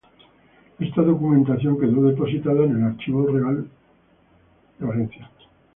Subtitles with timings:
[0.79, 3.67] Esta documentación quedó depositada en el Archivo del Real
[4.79, 5.29] de Valencia.